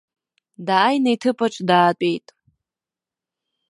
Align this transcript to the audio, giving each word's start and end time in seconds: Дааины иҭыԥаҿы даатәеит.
Дааины 0.65 1.09
иҭыԥаҿы 1.13 1.61
даатәеит. 1.69 2.27